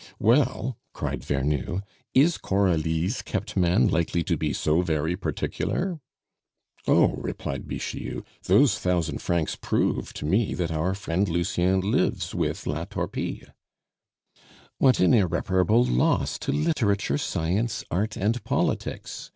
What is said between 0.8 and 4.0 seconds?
cried Vernou, "is Coralie's kept man